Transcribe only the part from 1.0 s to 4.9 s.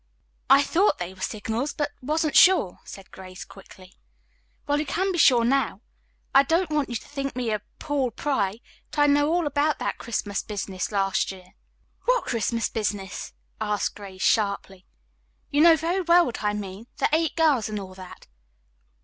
were signals, but wasn't sure," said Grace quickly. "Well, you